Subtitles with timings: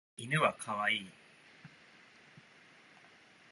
[0.17, 1.09] 犬はかわいい